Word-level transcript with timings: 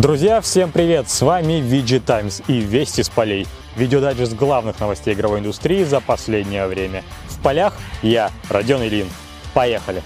Друзья, 0.00 0.40
всем 0.40 0.72
привет! 0.72 1.10
С 1.10 1.20
вами 1.20 1.60
VG 1.60 2.00
Times 2.00 2.42
и 2.48 2.60
Вести 2.60 3.02
с 3.02 3.10
полей. 3.10 3.46
Видеодайджест 3.76 4.34
главных 4.34 4.80
новостей 4.80 5.12
игровой 5.12 5.40
индустрии 5.40 5.84
за 5.84 6.00
последнее 6.00 6.66
время. 6.66 7.04
В 7.28 7.38
полях 7.42 7.76
я, 8.00 8.30
Родион 8.48 8.82
Ильин. 8.82 9.08
Поехали! 9.52 10.02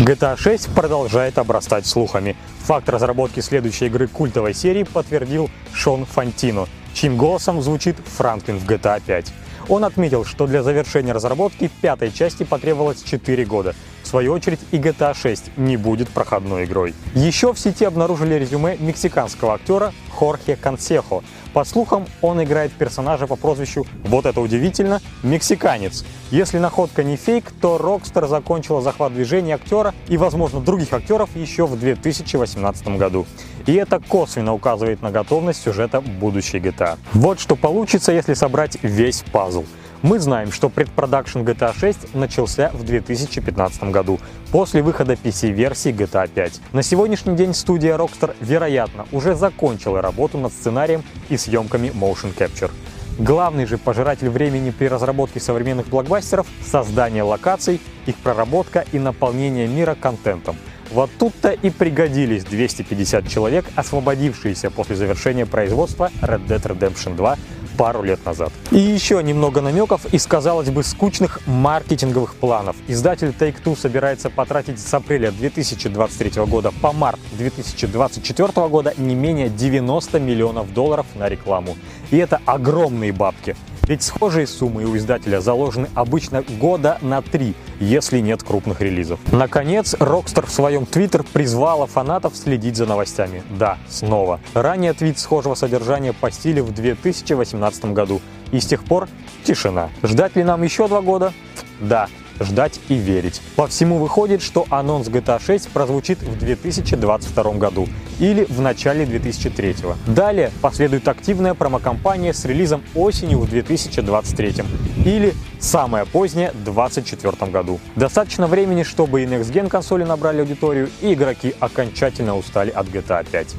GTA 0.00 0.38
6 0.38 0.74
продолжает 0.74 1.36
обрастать 1.36 1.84
слухами. 1.84 2.34
Факт 2.60 2.88
разработки 2.88 3.40
следующей 3.40 3.86
игры 3.86 4.06
культовой 4.06 4.54
серии 4.54 4.84
подтвердил 4.84 5.50
Шон 5.74 6.06
Фантино, 6.06 6.66
чьим 6.94 7.18
голосом 7.18 7.60
звучит 7.60 7.96
Франклин 8.16 8.56
в 8.56 8.64
GTA 8.66 9.02
5. 9.04 9.34
Он 9.68 9.84
отметил, 9.84 10.24
что 10.24 10.46
для 10.46 10.62
завершения 10.62 11.12
разработки 11.12 11.70
пятой 11.82 12.10
части 12.10 12.44
потребовалось 12.44 13.02
4 13.02 13.44
года. 13.44 13.74
Свою 14.10 14.32
очередь 14.32 14.58
и 14.72 14.76
GTA 14.76 15.14
6 15.14 15.56
не 15.56 15.76
будет 15.76 16.08
проходной 16.08 16.64
игрой. 16.64 16.94
Еще 17.14 17.52
в 17.52 17.60
сети 17.60 17.84
обнаружили 17.84 18.34
резюме 18.34 18.76
мексиканского 18.76 19.54
актера 19.54 19.92
Хорхе 20.10 20.56
Консехо. 20.56 21.22
По 21.52 21.62
слухам, 21.64 22.06
он 22.20 22.42
играет 22.42 22.72
персонажа 22.72 23.28
по 23.28 23.36
прозвищу, 23.36 23.86
вот 24.02 24.26
это 24.26 24.40
удивительно, 24.40 25.00
мексиканец. 25.22 26.04
Если 26.32 26.58
находка 26.58 27.04
не 27.04 27.14
фейк, 27.14 27.52
то 27.60 27.76
Rockstar 27.76 28.26
закончила 28.26 28.82
захват 28.82 29.14
движения 29.14 29.54
актера 29.54 29.94
и, 30.08 30.16
возможно, 30.16 30.58
других 30.58 30.92
актеров 30.92 31.30
еще 31.36 31.66
в 31.66 31.78
2018 31.78 32.88
году. 32.98 33.26
И 33.66 33.74
это 33.74 34.00
косвенно 34.00 34.54
указывает 34.54 35.02
на 35.02 35.12
готовность 35.12 35.62
сюжета 35.62 36.00
будущей 36.00 36.58
GTA. 36.58 36.98
Вот 37.12 37.38
что 37.38 37.54
получится, 37.54 38.10
если 38.10 38.34
собрать 38.34 38.76
весь 38.82 39.22
пазл. 39.30 39.64
Мы 40.02 40.18
знаем, 40.18 40.50
что 40.50 40.70
предпродакшн 40.70 41.40
GTA 41.40 41.78
6 41.78 42.14
начался 42.14 42.70
в 42.70 42.84
2015 42.84 43.84
году, 43.84 44.18
после 44.50 44.80
выхода 44.80 45.12
PC-версии 45.12 45.92
GTA 45.92 46.26
5. 46.26 46.60
На 46.72 46.82
сегодняшний 46.82 47.36
день 47.36 47.52
студия 47.52 47.98
Rockstar, 47.98 48.34
вероятно, 48.40 49.06
уже 49.12 49.34
закончила 49.34 50.00
работу 50.00 50.38
над 50.38 50.54
сценарием 50.54 51.04
и 51.28 51.36
съемками 51.36 51.88
Motion 51.88 52.34
Capture. 52.34 52.70
Главный 53.18 53.66
же 53.66 53.76
пожиратель 53.76 54.30
времени 54.30 54.70
при 54.70 54.86
разработке 54.86 55.38
современных 55.38 55.88
блокбастеров— 55.88 56.46
создание 56.64 57.22
локаций, 57.22 57.78
их 58.06 58.16
проработка 58.16 58.86
и 58.92 58.98
наполнение 58.98 59.68
мира 59.68 59.94
контентом. 59.94 60.56
Вот 60.90 61.10
тут-то 61.18 61.50
и 61.50 61.68
пригодились 61.70 62.44
250 62.44 63.28
человек, 63.28 63.66
освободившиеся 63.76 64.70
после 64.70 64.96
завершения 64.96 65.44
производства 65.44 66.10
Red 66.22 66.46
Dead 66.46 66.62
Redemption 66.62 67.14
2 67.14 67.36
пару 67.76 68.02
лет 68.02 68.24
назад. 68.24 68.52
И 68.70 68.78
еще 68.78 69.22
немного 69.22 69.60
намеков 69.60 70.06
из, 70.12 70.26
казалось 70.26 70.70
бы, 70.70 70.82
скучных 70.82 71.40
маркетинговых 71.46 72.34
планов. 72.34 72.76
Издатель 72.88 73.28
Take-Two 73.28 73.76
собирается 73.78 74.30
потратить 74.30 74.78
с 74.78 74.92
апреля 74.94 75.30
2023 75.30 76.44
года 76.44 76.72
по 76.82 76.92
март 76.92 77.18
2024 77.32 78.68
года 78.68 78.94
не 78.96 79.14
менее 79.14 79.48
90 79.48 80.20
миллионов 80.20 80.72
долларов 80.72 81.06
на 81.14 81.28
рекламу. 81.28 81.76
И 82.10 82.16
это 82.16 82.40
огромные 82.44 83.12
бабки. 83.12 83.56
Ведь 83.88 84.02
схожие 84.02 84.46
суммы 84.46 84.84
у 84.84 84.96
издателя 84.96 85.40
заложены 85.40 85.88
обычно 85.94 86.42
года 86.42 86.98
на 87.00 87.22
три, 87.22 87.54
если 87.80 88.20
нет 88.20 88.42
крупных 88.42 88.80
релизов. 88.80 89.18
Наконец, 89.32 89.94
Rockstar 89.94 90.46
в 90.46 90.50
своем 90.50 90.86
твиттер 90.86 91.24
призвала 91.24 91.86
фанатов 91.86 92.36
следить 92.36 92.76
за 92.76 92.86
новостями. 92.86 93.42
Да, 93.50 93.78
снова. 93.88 94.40
Ранее 94.54 94.92
твит 94.92 95.18
схожего 95.18 95.54
содержания 95.54 96.12
постили 96.12 96.60
в 96.60 96.72
2018 96.72 97.86
году. 97.86 98.20
И 98.52 98.60
с 98.60 98.66
тех 98.66 98.84
пор 98.84 99.08
тишина. 99.44 99.90
Ждать 100.02 100.36
ли 100.36 100.44
нам 100.44 100.62
еще 100.62 100.88
два 100.88 101.00
года? 101.00 101.32
Да, 101.80 102.08
ждать 102.40 102.80
и 102.88 102.94
верить. 102.94 103.40
По 103.56 103.66
всему 103.66 103.98
выходит, 103.98 104.42
что 104.42 104.66
анонс 104.70 105.08
GTA 105.08 105.40
6 105.40 105.68
прозвучит 105.68 106.22
в 106.22 106.38
2022 106.38 107.52
году 107.52 107.88
или 108.18 108.44
в 108.44 108.60
начале 108.60 109.06
2003. 109.06 109.76
Далее 110.06 110.50
последует 110.60 111.06
активная 111.08 111.54
промокомпания 111.54 112.32
с 112.32 112.44
релизом 112.44 112.82
осенью 112.94 113.40
в 113.40 113.48
2023 113.48 114.64
или 115.04 115.34
самое 115.58 116.06
позднее 116.06 116.50
в 116.50 116.64
2024 116.64 117.50
году. 117.52 117.80
Достаточно 117.96 118.46
времени, 118.46 118.82
чтобы 118.82 119.22
и 119.22 119.26
Next 119.26 119.52
Gen 119.52 119.68
консоли 119.68 120.04
набрали 120.04 120.40
аудиторию, 120.40 120.90
и 121.00 121.14
игроки 121.14 121.54
окончательно 121.60 122.36
устали 122.36 122.70
от 122.70 122.86
GTA 122.88 123.26
5. 123.30 123.54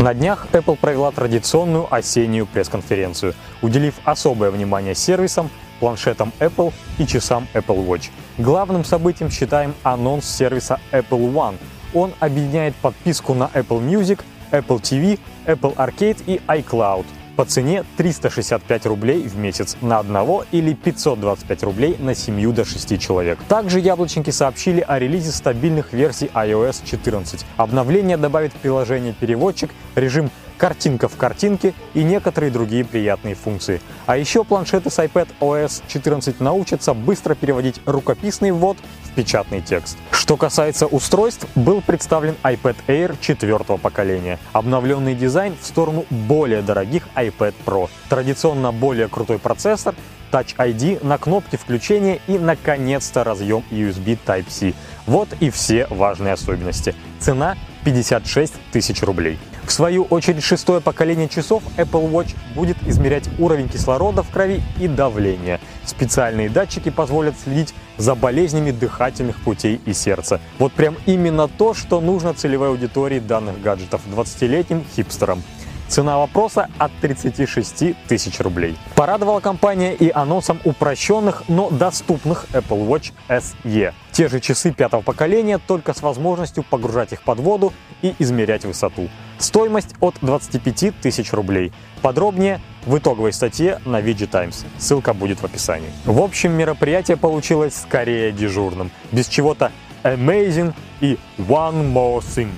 На 0.00 0.12
днях 0.12 0.48
Apple 0.52 0.76
провела 0.76 1.12
традиционную 1.12 1.86
осеннюю 1.88 2.46
пресс-конференцию, 2.46 3.34
уделив 3.62 3.94
особое 4.04 4.50
внимание 4.50 4.94
сервисам, 4.94 5.50
планшетам 5.84 6.32
Apple 6.40 6.72
и 6.98 7.06
часам 7.06 7.46
Apple 7.52 7.86
Watch. 7.86 8.08
Главным 8.38 8.86
событием 8.86 9.30
считаем 9.30 9.74
анонс 9.82 10.24
сервиса 10.24 10.80
Apple 10.92 11.30
One. 11.30 11.56
Он 11.92 12.14
объединяет 12.20 12.74
подписку 12.76 13.34
на 13.34 13.50
Apple 13.52 13.86
Music, 13.86 14.20
Apple 14.50 14.80
TV, 14.80 15.18
Apple 15.44 15.76
Arcade 15.76 16.22
и 16.24 16.40
iCloud 16.48 17.04
по 17.36 17.44
цене 17.44 17.84
365 17.98 18.86
рублей 18.86 19.28
в 19.28 19.36
месяц 19.36 19.76
на 19.82 19.98
одного 19.98 20.46
или 20.52 20.72
525 20.72 21.62
рублей 21.64 21.96
на 21.98 22.14
семью 22.14 22.52
до 22.52 22.64
6 22.64 22.98
человек. 22.98 23.38
Также 23.46 23.78
яблочники 23.78 24.30
сообщили 24.30 24.80
о 24.80 24.98
релизе 24.98 25.32
стабильных 25.32 25.92
версий 25.92 26.30
iOS 26.32 26.82
14. 26.84 27.44
Обновление 27.58 28.16
добавит 28.16 28.54
в 28.54 28.56
приложение 28.56 29.12
переводчик, 29.12 29.70
режим 29.96 30.30
картинка 30.64 31.08
в 31.08 31.16
картинке 31.18 31.74
и 31.92 32.02
некоторые 32.02 32.50
другие 32.50 32.86
приятные 32.86 33.34
функции. 33.34 33.82
А 34.06 34.16
еще 34.16 34.44
планшеты 34.44 34.88
с 34.88 34.98
iPad 34.98 35.28
OS 35.38 35.82
14 35.88 36.40
научатся 36.40 36.94
быстро 36.94 37.34
переводить 37.34 37.82
рукописный 37.84 38.50
ввод 38.50 38.78
в 39.02 39.10
печатный 39.14 39.60
текст. 39.60 39.98
Что 40.10 40.38
касается 40.38 40.86
устройств, 40.86 41.46
был 41.54 41.82
представлен 41.82 42.34
iPad 42.42 42.76
Air 42.86 43.18
четвертого 43.20 43.76
поколения. 43.76 44.38
Обновленный 44.54 45.14
дизайн 45.14 45.54
в 45.60 45.66
сторону 45.66 46.06
более 46.08 46.62
дорогих 46.62 47.08
iPad 47.14 47.52
Pro. 47.66 47.90
Традиционно 48.08 48.72
более 48.72 49.08
крутой 49.08 49.38
процессор, 49.38 49.94
Touch 50.32 50.56
ID 50.56 51.06
на 51.06 51.18
кнопке 51.18 51.58
включения 51.58 52.20
и, 52.26 52.38
наконец-то, 52.38 53.22
разъем 53.22 53.62
USB 53.70 54.18
Type-C. 54.26 54.72
Вот 55.04 55.28
и 55.40 55.50
все 55.50 55.86
важные 55.90 56.32
особенности. 56.32 56.94
Цена 57.20 57.54
56 57.84 58.54
тысяч 58.72 59.02
рублей. 59.02 59.38
В 59.66 59.72
свою 59.72 60.04
очередь, 60.04 60.44
шестое 60.44 60.80
поколение 60.80 61.28
часов 61.28 61.62
Apple 61.76 62.10
Watch 62.10 62.34
будет 62.54 62.76
измерять 62.86 63.28
уровень 63.38 63.68
кислорода 63.68 64.22
в 64.22 64.30
крови 64.30 64.62
и 64.78 64.88
давление. 64.88 65.58
Специальные 65.84 66.50
датчики 66.50 66.90
позволят 66.90 67.34
следить 67.42 67.74
за 67.96 68.14
болезнями 68.14 68.70
дыхательных 68.70 69.40
путей 69.40 69.80
и 69.86 69.92
сердца. 69.92 70.40
Вот 70.58 70.72
прям 70.72 70.96
именно 71.06 71.48
то, 71.48 71.74
что 71.74 72.00
нужно 72.00 72.34
целевой 72.34 72.68
аудитории 72.68 73.20
данных 73.20 73.60
гаджетов 73.62 74.02
20-летним 74.14 74.84
хипстерам. 74.94 75.42
Цена 75.88 76.18
вопроса 76.18 76.68
от 76.78 76.92
36 77.00 77.96
тысяч 78.08 78.40
рублей. 78.40 78.76
Порадовала 78.94 79.40
компания 79.40 79.94
и 79.94 80.10
анонсом 80.10 80.58
упрощенных, 80.64 81.44
но 81.48 81.70
доступных 81.70 82.46
Apple 82.52 82.86
Watch 82.88 83.12
SE. 83.28 83.92
Те 84.12 84.28
же 84.28 84.40
часы 84.40 84.72
пятого 84.72 85.02
поколения, 85.02 85.58
только 85.58 85.92
с 85.92 86.02
возможностью 86.02 86.64
погружать 86.68 87.12
их 87.12 87.22
под 87.22 87.40
воду 87.40 87.72
и 88.02 88.14
измерять 88.18 88.64
высоту. 88.64 89.08
Стоимость 89.38 89.94
от 90.00 90.14
25 90.20 91.00
тысяч 91.00 91.32
рублей. 91.32 91.72
Подробнее 92.00 92.60
в 92.86 92.96
итоговой 92.96 93.32
статье 93.32 93.80
на 93.84 94.00
VG 94.00 94.26
Times. 94.26 94.64
Ссылка 94.78 95.12
будет 95.14 95.40
в 95.40 95.44
описании. 95.44 95.90
В 96.04 96.20
общем, 96.20 96.52
мероприятие 96.52 97.16
получилось 97.16 97.74
скорее 97.76 98.32
дежурным. 98.32 98.90
Без 99.12 99.26
чего-то 99.26 99.72
amazing 100.02 100.72
и 101.00 101.18
one 101.38 101.92
more 101.92 102.20
thing. 102.20 102.50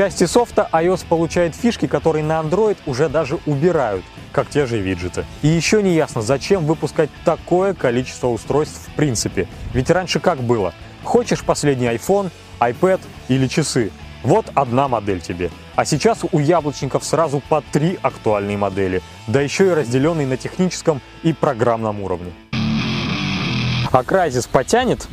Части 0.00 0.24
софта 0.24 0.66
iOS 0.72 1.04
получает 1.06 1.54
фишки, 1.54 1.86
которые 1.86 2.24
на 2.24 2.40
Android 2.40 2.78
уже 2.86 3.10
даже 3.10 3.38
убирают, 3.44 4.02
как 4.32 4.48
те 4.48 4.64
же 4.64 4.78
виджеты. 4.78 5.26
И 5.42 5.48
еще 5.48 5.82
не 5.82 5.94
ясно, 5.94 6.22
зачем 6.22 6.64
выпускать 6.64 7.10
такое 7.26 7.74
количество 7.74 8.28
устройств 8.28 8.88
в 8.88 8.94
принципе. 8.94 9.46
Ведь 9.74 9.90
раньше 9.90 10.18
как 10.18 10.38
было? 10.38 10.72
Хочешь 11.04 11.44
последний 11.44 11.86
iPhone, 11.88 12.30
iPad 12.60 13.02
или 13.28 13.46
часы? 13.46 13.90
Вот 14.22 14.46
одна 14.54 14.88
модель 14.88 15.20
тебе. 15.20 15.50
А 15.76 15.84
сейчас 15.84 16.20
у 16.32 16.38
яблочников 16.38 17.04
сразу 17.04 17.42
по 17.46 17.60
три 17.70 17.98
актуальные 18.00 18.56
модели, 18.56 19.02
да 19.26 19.42
еще 19.42 19.66
и 19.66 19.74
разделенные 19.74 20.26
на 20.26 20.38
техническом 20.38 21.02
и 21.22 21.34
программном 21.34 22.00
уровне. 22.00 22.32
А 23.92 24.00
Crysis 24.00 24.48
потянет? 24.50 25.06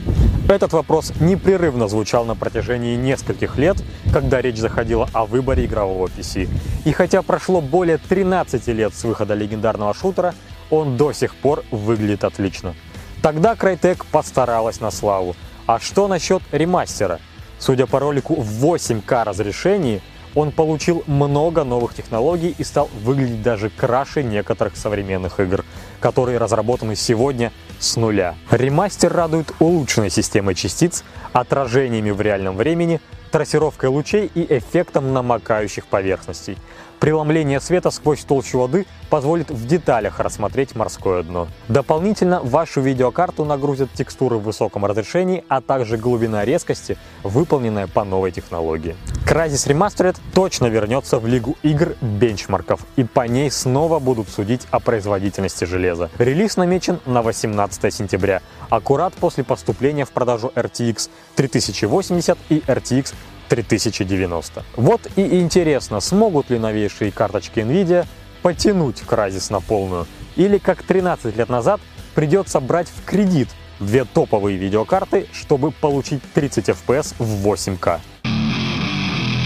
Этот 0.50 0.72
вопрос 0.72 1.12
непрерывно 1.20 1.90
звучал 1.90 2.24
на 2.24 2.34
протяжении 2.34 2.96
нескольких 2.96 3.58
лет, 3.58 3.84
когда 4.14 4.42
речь 4.42 4.56
заходила 4.56 5.10
о 5.12 5.26
выборе 5.26 5.66
игрового 5.66 6.08
PC. 6.08 6.48
И 6.86 6.92
хотя 6.94 7.22
прошло 7.22 7.60
более 7.60 7.98
13 7.98 8.66
лет 8.68 8.94
с 8.96 9.04
выхода 9.04 9.34
легендарного 9.34 9.94
шутера, 9.94 10.34
он 10.70 10.96
до 10.96 11.12
сих 11.12 11.36
пор 11.36 11.66
выглядит 11.70 12.24
отлично. 12.24 12.76
Тогда 13.22 13.56
Crytek 13.56 14.06
постаралась 14.10 14.80
на 14.80 14.90
славу. 14.90 15.36
А 15.66 15.82
что 15.82 16.08
насчет 16.08 16.42
ремастера? 16.54 17.20
Судя 17.60 17.86
по 17.86 18.00
ролику 18.00 18.36
в 18.36 18.64
8К 18.64 19.26
разрешении, 19.26 20.02
он 20.34 20.52
получил 20.52 21.04
много 21.08 21.66
новых 21.66 21.94
технологий 21.94 22.56
и 22.58 22.64
стал 22.64 22.90
выглядеть 23.04 23.42
даже 23.42 23.70
краше 23.70 24.24
некоторых 24.24 24.78
современных 24.78 25.42
игр. 25.42 25.66
Которые 26.00 26.38
разработаны 26.38 26.96
сегодня 26.96 27.52
с 27.80 27.96
нуля. 27.96 28.36
Ремастер 28.52 29.12
радует 29.14 29.52
улучшенной 29.60 30.10
системой 30.10 30.56
частиц, 30.56 31.04
отражениями 31.34 32.12
в 32.12 32.22
реальном 32.22 32.56
времени, 32.58 33.02
трассировкой 33.32 33.90
лучей 33.90 34.32
и 34.34 34.58
эффектом 34.58 35.14
намокающих 35.14 35.86
поверхностей. 35.86 36.58
Преломление 37.00 37.60
света 37.60 37.92
сквозь 37.92 38.24
толщу 38.24 38.60
воды 38.60 38.88
позволит 39.10 39.52
в 39.52 39.68
деталях 39.68 40.20
рассмотреть 40.20 40.76
морское 40.76 41.22
дно. 41.22 41.48
Дополнительно 41.68 42.42
вашу 42.42 42.82
видеокарту 42.82 43.46
нагрузят 43.46 43.92
текстуры 43.94 44.38
в 44.38 44.44
высоком 44.44 44.86
разрешении, 44.86 45.44
а 45.48 45.62
также 45.62 45.98
глубина 45.98 46.44
резкости, 46.44 46.98
выполненная 47.24 47.88
по 47.88 48.04
новой 48.04 48.32
технологии. 48.32 48.96
Crysis 49.28 49.68
Remastered 49.68 50.18
точно 50.34 50.68
вернется 50.68 51.20
в 51.20 51.28
Лигу 51.28 51.56
игр 51.62 51.96
бенчмарков, 52.02 52.82
и 52.96 53.04
по 53.04 53.28
ней 53.28 53.52
снова 53.52 54.00
будут 54.00 54.30
судить 54.30 54.66
о 54.72 54.80
производительности 54.80 55.66
железа. 55.66 56.10
Релиз 56.18 56.58
намечен 56.58 57.00
на 57.06 57.22
18 57.22 57.94
сентября, 57.94 58.42
аккурат 58.70 59.14
после 59.14 59.44
поступления 59.44 60.06
в 60.06 60.12
продажу 60.12 60.52
RTX 60.56 61.10
3080 61.36 62.38
и 62.50 62.60
RTX 62.60 63.14
3090. 63.50 64.64
Вот 64.76 65.02
и 65.16 65.40
интересно, 65.40 66.00
смогут 66.00 66.50
ли 66.50 66.60
новейшие 66.60 67.12
карточки 67.12 67.60
Nvidia 67.60 68.06
потянуть 68.42 69.04
Crysis 69.08 69.52
на 69.52 69.62
полную, 69.62 70.08
или 70.36 70.58
как 70.58 70.84
13 70.84 71.36
лет 71.36 71.50
назад 71.50 71.82
придется 72.16 72.60
брать 72.60 72.88
в 72.88 73.06
кредит 73.06 73.50
две 73.80 74.06
топовые 74.06 74.58
видеокарты, 74.58 75.28
чтобы 75.34 75.72
получить 75.72 76.22
30 76.34 76.70
FPS 76.70 77.16
в 77.20 77.48
8К. 77.48 78.00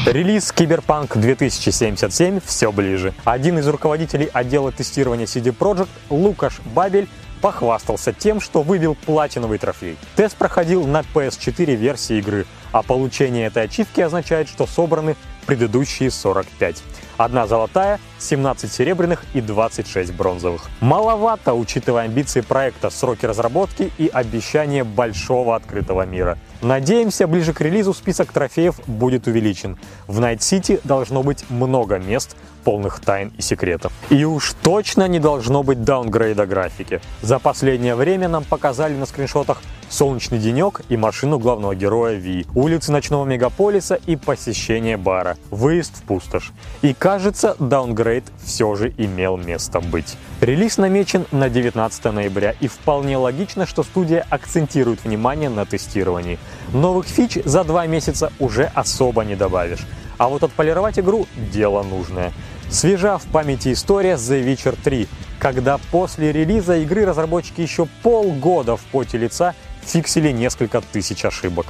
Релиз 0.05 0.51
Cyberpunk 0.51 1.19
2077 1.19 2.39
все 2.43 2.71
ближе. 2.71 3.13
Один 3.23 3.59
из 3.59 3.67
руководителей 3.67 4.29
отдела 4.33 4.71
тестирования 4.71 5.25
CD 5.25 5.55
Projekt, 5.55 5.89
Лукаш 6.09 6.59
Бабель, 6.73 7.07
похвастался 7.41 8.13
тем, 8.13 8.39
что 8.39 8.63
выбил 8.63 8.95
платиновый 9.05 9.59
трофей. 9.59 9.97
Тест 10.15 10.35
проходил 10.37 10.87
на 10.87 11.01
PS4 11.01 11.75
версии 11.75 12.17
игры, 12.17 12.45
а 12.71 12.83
получение 12.83 13.47
этой 13.47 13.63
ачивки 13.63 14.01
означает, 14.01 14.47
что 14.47 14.65
собраны 14.65 15.15
предыдущие 15.45 16.11
45. 16.11 16.83
Одна 17.17 17.45
золотая, 17.45 17.99
17 18.19 18.71
серебряных 18.71 19.23
и 19.33 19.41
26 19.41 20.13
бронзовых. 20.13 20.69
Маловато, 20.79 21.53
учитывая 21.53 22.05
амбиции 22.05 22.41
проекта, 22.41 22.89
сроки 22.89 23.25
разработки 23.25 23.91
и 23.97 24.07
обещание 24.07 24.83
большого 24.83 25.55
открытого 25.55 26.05
мира. 26.05 26.37
Надеемся, 26.61 27.27
ближе 27.27 27.53
к 27.53 27.61
релизу 27.61 27.93
список 27.93 28.31
трофеев 28.31 28.79
будет 28.87 29.27
увеличен. 29.27 29.77
В 30.07 30.19
Найт-Сити 30.19 30.79
должно 30.83 31.21
быть 31.21 31.45
много 31.49 31.97
мест, 31.99 32.35
полных 32.63 32.99
тайн 32.99 33.31
и 33.37 33.41
секретов. 33.41 33.91
И 34.09 34.23
уж 34.25 34.53
точно 34.61 35.07
не 35.07 35.19
должно 35.19 35.63
быть 35.63 35.83
даунгрейда 35.83 36.45
графики. 36.45 37.01
За 37.21 37.39
последнее 37.39 37.95
время 37.95 38.27
нам 38.27 38.43
показали 38.43 38.93
на 38.93 39.05
скриншотах 39.05 39.61
солнечный 39.91 40.39
денек 40.39 40.81
и 40.89 40.97
машину 40.97 41.37
главного 41.37 41.75
героя 41.75 42.15
Ви, 42.15 42.45
улицы 42.55 42.91
ночного 42.91 43.25
мегаполиса 43.25 43.95
и 43.95 44.15
посещение 44.15 44.97
бара, 44.97 45.37
выезд 45.49 45.97
в 45.97 46.03
пустошь. 46.03 46.51
И 46.81 46.93
кажется, 46.93 47.55
даунгрейд 47.59 48.23
все 48.43 48.73
же 48.75 48.93
имел 48.97 49.37
место 49.37 49.79
быть. 49.81 50.17
Релиз 50.39 50.77
намечен 50.77 51.25
на 51.31 51.49
19 51.49 52.05
ноября, 52.05 52.55
и 52.59 52.67
вполне 52.67 53.17
логично, 53.17 53.65
что 53.65 53.83
студия 53.83 54.25
акцентирует 54.29 55.03
внимание 55.03 55.49
на 55.49 55.65
тестировании. 55.65 56.39
Новых 56.73 57.05
фич 57.05 57.37
за 57.43 57.63
два 57.63 57.85
месяца 57.85 58.31
уже 58.39 58.71
особо 58.73 59.23
не 59.23 59.35
добавишь. 59.35 59.85
А 60.21 60.27
вот 60.27 60.43
отполировать 60.43 60.99
игру– 60.99 61.25
дело 61.51 61.81
нужное. 61.81 62.31
Свежа 62.69 63.17
в 63.17 63.23
памяти 63.23 63.73
история 63.73 64.13
The 64.13 64.45
Witcher 64.45 64.77
3, 64.83 65.07
когда 65.39 65.79
после 65.89 66.31
релиза 66.31 66.77
игры 66.77 67.05
разработчики 67.05 67.61
еще 67.61 67.87
полгода 68.03 68.77
в 68.77 68.81
поте 68.91 69.17
лица 69.17 69.55
фиксили 69.81 70.29
несколько 70.29 70.81
тысяч 70.81 71.25
ошибок. 71.25 71.65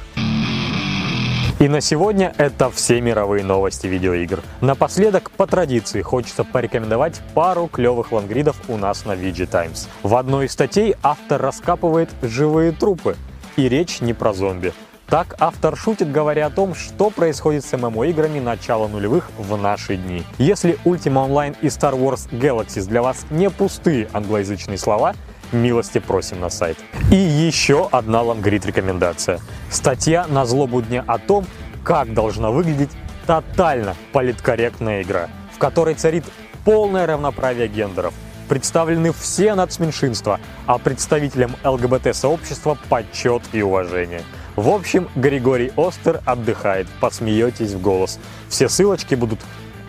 И 1.60 1.68
на 1.68 1.80
сегодня 1.80 2.34
это 2.36 2.70
все 2.70 3.00
мировые 3.00 3.42
новости 3.42 3.86
видеоигр. 3.86 4.42
Напоследок, 4.60 5.30
по 5.30 5.46
традиции, 5.46 6.02
хочется 6.02 6.44
порекомендовать 6.44 7.22
пару 7.32 7.68
клевых 7.68 8.12
лангридов 8.12 8.60
у 8.68 8.76
нас 8.76 9.06
на 9.06 9.12
VG 9.12 9.46
Times. 9.46 9.88
В 10.02 10.14
одной 10.14 10.44
из 10.44 10.52
статей 10.52 10.94
автор 11.02 11.40
раскапывает 11.40 12.10
живые 12.20 12.72
трупы. 12.72 13.16
И 13.56 13.66
речь 13.70 14.02
не 14.02 14.12
про 14.12 14.34
зомби. 14.34 14.74
Так 15.12 15.34
автор 15.40 15.76
шутит, 15.76 16.10
говоря 16.10 16.46
о 16.46 16.50
том, 16.50 16.74
что 16.74 17.10
происходит 17.10 17.66
с 17.66 17.76
ММО-играми 17.76 18.40
начала 18.40 18.88
нулевых 18.88 19.30
в 19.36 19.58
наши 19.58 19.98
дни. 19.98 20.24
Если 20.38 20.78
Ultima 20.86 21.28
Online 21.28 21.54
и 21.60 21.66
Star 21.66 21.92
Wars 21.92 22.30
Galaxies 22.30 22.88
для 22.88 23.02
вас 23.02 23.26
не 23.28 23.50
пустые 23.50 24.08
англоязычные 24.14 24.78
слова, 24.78 25.14
милости 25.52 25.98
просим 25.98 26.40
на 26.40 26.48
сайт. 26.48 26.78
И 27.10 27.16
еще 27.16 27.90
одна 27.92 28.22
лангрид 28.22 28.64
рекомендация. 28.64 29.40
Статья 29.68 30.26
на 30.28 30.46
злобу 30.46 30.80
дня 30.80 31.04
о 31.06 31.18
том, 31.18 31.44
как 31.84 32.14
должна 32.14 32.50
выглядеть 32.50 32.90
тотально 33.26 33.96
политкорректная 34.14 35.02
игра, 35.02 35.28
в 35.54 35.58
которой 35.58 35.94
царит 35.94 36.24
полное 36.64 37.06
равноправие 37.06 37.68
гендеров, 37.68 38.14
представлены 38.48 39.12
все 39.12 39.54
нацменьшинства, 39.54 40.40
а 40.66 40.78
представителям 40.78 41.56
ЛГБТ-сообщества 41.64 42.76
почет 42.88 43.42
и 43.52 43.62
уважение. 43.62 44.22
В 44.56 44.68
общем, 44.68 45.08
Григорий 45.14 45.72
Остер 45.76 46.20
отдыхает, 46.26 46.86
посмеетесь 47.00 47.72
в 47.72 47.80
голос. 47.80 48.18
Все 48.48 48.68
ссылочки 48.68 49.14
будут 49.14 49.40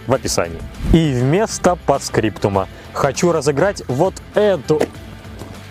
в 0.07 0.13
описании. 0.13 0.61
И 0.93 1.13
вместо 1.13 1.75
подскриптума 1.75 2.67
хочу 2.93 3.31
разыграть 3.31 3.83
вот 3.87 4.15
эту 4.35 4.81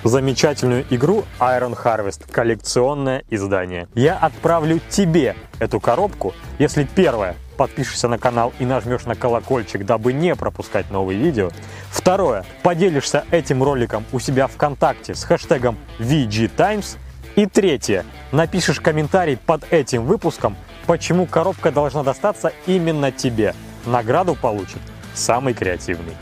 замечательную 0.04 0.84
игру 0.90 1.24
Iron 1.38 1.76
Harvest, 1.80 2.30
коллекционное 2.30 3.24
издание. 3.30 3.88
Я 3.94 4.16
отправлю 4.16 4.80
тебе 4.88 5.36
эту 5.58 5.80
коробку, 5.80 6.34
если 6.58 6.84
первое, 6.84 7.36
подпишешься 7.56 8.08
на 8.08 8.18
канал 8.18 8.52
и 8.58 8.64
нажмешь 8.64 9.04
на 9.04 9.14
колокольчик, 9.14 9.84
дабы 9.84 10.12
не 10.12 10.34
пропускать 10.34 10.90
новые 10.90 11.18
видео. 11.18 11.50
Второе, 11.92 12.44
поделишься 12.62 13.24
этим 13.30 13.62
роликом 13.62 14.04
у 14.12 14.18
себя 14.18 14.46
ВКонтакте 14.46 15.14
с 15.14 15.24
хэштегом 15.24 15.76
VGTimes. 15.98 16.96
И 17.36 17.46
третье, 17.46 18.04
напишешь 18.32 18.80
комментарий 18.80 19.36
под 19.36 19.70
этим 19.70 20.04
выпуском, 20.04 20.56
почему 20.86 21.26
коробка 21.26 21.70
должна 21.70 22.02
достаться 22.02 22.52
именно 22.66 23.12
тебе. 23.12 23.54
Награду 23.84 24.34
получит 24.34 24.80
самый 25.14 25.54
креативный. 25.54 26.16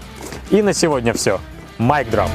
И 0.51 0.61
на 0.61 0.73
сегодня 0.73 1.13
все. 1.13 1.41
Майк 1.79 2.11
Дроп. 2.11 2.31